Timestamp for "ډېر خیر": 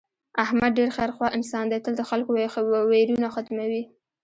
0.79-1.09